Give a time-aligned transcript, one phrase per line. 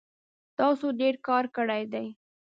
[0.59, 2.07] تاسو ډیر کار کړی دی